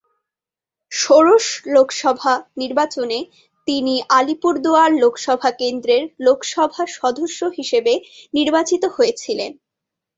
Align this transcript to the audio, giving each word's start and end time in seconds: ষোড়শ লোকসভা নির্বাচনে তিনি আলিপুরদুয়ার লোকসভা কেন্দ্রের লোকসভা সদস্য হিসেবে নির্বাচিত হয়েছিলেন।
ষোড়শ 0.91 1.45
লোকসভা 1.67 2.33
নির্বাচনে 2.57 3.19
তিনি 3.67 3.95
আলিপুরদুয়ার 4.17 4.91
লোকসভা 5.03 5.49
কেন্দ্রের 5.59 6.03
লোকসভা 6.25 6.83
সদস্য 6.97 7.39
হিসেবে 7.57 7.93
নির্বাচিত 8.33 8.83
হয়েছিলেন। 8.95 9.51